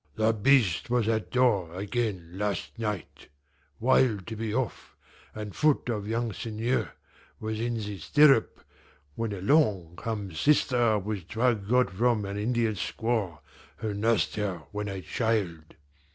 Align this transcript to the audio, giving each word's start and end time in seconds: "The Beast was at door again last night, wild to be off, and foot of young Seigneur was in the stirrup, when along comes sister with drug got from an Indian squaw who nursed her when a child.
"The 0.15 0.33
Beast 0.33 0.89
was 0.89 1.07
at 1.07 1.29
door 1.29 1.75
again 1.75 2.31
last 2.33 2.79
night, 2.79 3.27
wild 3.79 4.25
to 4.25 4.35
be 4.35 4.51
off, 4.51 4.97
and 5.35 5.55
foot 5.55 5.89
of 5.89 6.07
young 6.07 6.33
Seigneur 6.33 6.93
was 7.39 7.59
in 7.59 7.75
the 7.75 7.99
stirrup, 7.99 8.63
when 9.13 9.31
along 9.31 9.97
comes 9.97 10.39
sister 10.39 10.97
with 10.97 11.27
drug 11.27 11.69
got 11.69 11.91
from 11.91 12.25
an 12.25 12.35
Indian 12.35 12.73
squaw 12.73 13.41
who 13.77 13.93
nursed 13.93 14.37
her 14.37 14.63
when 14.71 14.87
a 14.87 15.01
child. 15.03 15.75